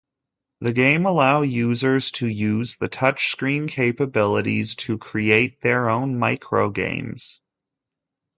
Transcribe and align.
The 0.61 0.73
game 0.73 1.05
allows 1.05 1.47
users 1.47 2.09
to 2.13 2.25
use 2.25 2.75
the 2.77 2.89
touchscreen 2.89 3.69
capabilities 3.69 4.73
to 4.77 4.97
create 4.97 5.61
their 5.61 5.91
own 5.91 6.15
microgames. 6.17 7.39